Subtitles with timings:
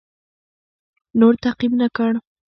[1.19, 2.11] نور تعقیب نه کړ.